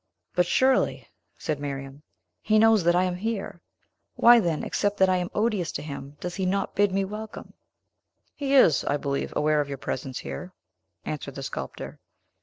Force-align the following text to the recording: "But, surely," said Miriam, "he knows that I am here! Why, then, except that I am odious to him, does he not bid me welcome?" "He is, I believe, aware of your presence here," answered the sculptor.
"But, 0.33 0.47
surely," 0.47 1.07
said 1.37 1.59
Miriam, 1.59 2.01
"he 2.41 2.57
knows 2.57 2.83
that 2.85 2.95
I 2.95 3.03
am 3.03 3.13
here! 3.17 3.61
Why, 4.15 4.39
then, 4.39 4.63
except 4.63 4.97
that 4.97 5.09
I 5.09 5.17
am 5.17 5.29
odious 5.35 5.71
to 5.73 5.83
him, 5.83 6.17
does 6.19 6.33
he 6.33 6.45
not 6.47 6.73
bid 6.73 6.91
me 6.91 7.05
welcome?" 7.05 7.53
"He 8.33 8.55
is, 8.55 8.83
I 8.85 8.97
believe, 8.97 9.31
aware 9.35 9.61
of 9.61 9.69
your 9.69 9.77
presence 9.77 10.17
here," 10.17 10.53
answered 11.05 11.35
the 11.35 11.43
sculptor. 11.43 11.99